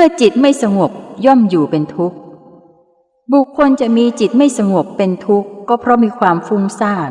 [0.00, 0.90] มื่อจิตไม่สงบ
[1.26, 2.16] ย่อมอยู่เป็นทุกข์
[3.32, 7.10] บุคคลจะมีจิตไม่สงบเป็นทุกข์ก็เพราะมีความฟุ้งซ่าน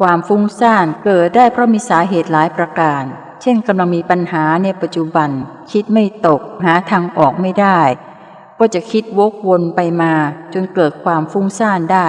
[0.00, 3.02] ความฟุ้งซ่านเกิดได้เพราะมีสาเหตุหลายประการ
[3.42, 5.30] เช่นกำลังมีปัญหาในปัจจุบัน
[5.70, 7.80] คิดไม่ตก หาทางออกไม่ได้
[8.58, 10.14] ก็จะคิดวกวนไปมา
[10.54, 12.08] จนเกิดความฟุ้งซ่านได้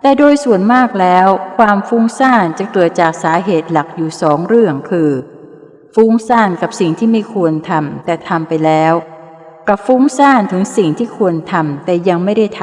[0.00, 5.10] แต่โดยส่วนมากแล้ว ความฟุ้งซ่านจะเกิดจากสาเหตุหลักอยู่สองเรื่องคือ
[5.94, 8.94] ฟุ้งซ่านกับสิ่งที่ไม่ควรทำแต่ทำไปแล้ว
[9.68, 12.62] กับฟุ้งซ่านถึงสิ่งที่ควรทำแต่ยังไม่ได้ท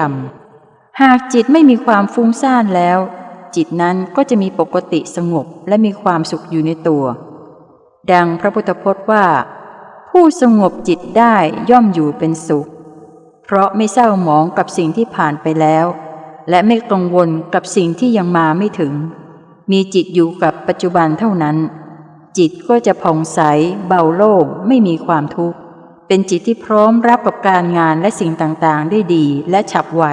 [0.50, 3.00] ำหากจิตไม่มีความฟุ้งซ่านแล้ว
[3.56, 7.06] จิตนั้นก็จะมีปกติสงบและมีความสุขอยู่ในตัว
[8.12, 9.26] ดังพระพุทธพจน์ว่า
[10.10, 11.36] ผู้สงบจิตได้
[11.70, 12.68] ย่อมอยู่เป็นสุข
[13.46, 15.86] เพราะไม่เศร้าหมองกับสิ่งที่ผ่านไปแล้ว
[16.50, 18.94] และไม่กังวลกับสิ่งที่ยังมาไม่ถึง
[19.72, 21.58] มีจิตอยู่กับปัจจุบันเท่านั้น
[22.38, 23.40] จิตก็จะผ่องใส
[23.88, 25.58] เบาโล่งไม่มีความทุกข์
[26.08, 30.04] เป็นจิตที่พร้อมรับกับการงานและสิ่งต่างๆ ได้ดีและฉับไว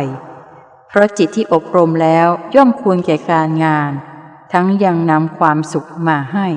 [0.89, 3.91] เพราะจิตที่อบรมแล้วย่อมควรแก่การงาน
[4.53, 6.49] ทั้งยังนำความสุขมาให้